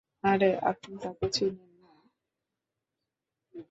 [0.23, 1.89] আরে, আপনি তাকে চিনেন না?